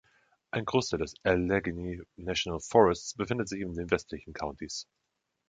[0.49, 4.87] Ein Großteil des Allegheny National Forests befindet sich in den westlichen Countys.